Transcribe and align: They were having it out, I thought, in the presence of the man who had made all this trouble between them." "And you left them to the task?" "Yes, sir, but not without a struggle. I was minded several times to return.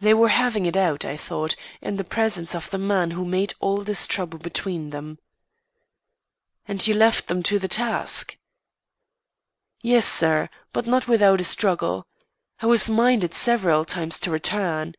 They 0.00 0.12
were 0.12 0.28
having 0.28 0.66
it 0.66 0.76
out, 0.76 1.02
I 1.06 1.16
thought, 1.16 1.56
in 1.80 1.96
the 1.96 2.04
presence 2.04 2.54
of 2.54 2.68
the 2.68 2.76
man 2.76 3.12
who 3.12 3.22
had 3.22 3.30
made 3.30 3.54
all 3.58 3.78
this 3.78 4.06
trouble 4.06 4.38
between 4.38 4.90
them." 4.90 5.18
"And 6.68 6.86
you 6.86 6.92
left 6.92 7.26
them 7.28 7.42
to 7.44 7.58
the 7.58 7.68
task?" 7.68 8.36
"Yes, 9.80 10.04
sir, 10.06 10.50
but 10.74 10.86
not 10.86 11.08
without 11.08 11.40
a 11.40 11.44
struggle. 11.44 12.06
I 12.60 12.66
was 12.66 12.90
minded 12.90 13.32
several 13.32 13.86
times 13.86 14.18
to 14.20 14.30
return. 14.30 14.94